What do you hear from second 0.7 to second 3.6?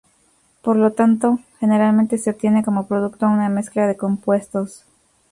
lo tanto, generalmente, se obtiene como producto una